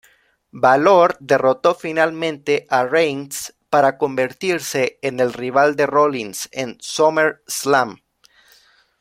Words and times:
Bálor 0.51 1.15
derrotó 1.19 1.75
finalmente 1.75 2.65
a 2.71 2.85
Reigns, 2.87 3.53
para 3.69 3.99
convertirse 3.99 4.97
en 5.03 5.19
el 5.19 5.31
rival 5.31 5.75
de 5.75 5.85
Rollins 5.85 6.49
en 6.51 6.75
"SummerSlam". 6.81 8.01